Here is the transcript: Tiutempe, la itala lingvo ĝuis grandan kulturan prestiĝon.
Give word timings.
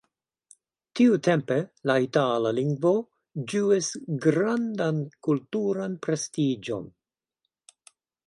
Tiutempe, 0.99 1.57
la 1.89 1.97
itala 2.05 2.53
lingvo 2.59 2.93
ĝuis 3.51 3.91
grandan 4.23 5.03
kulturan 5.29 5.99
prestiĝon. 6.07 6.89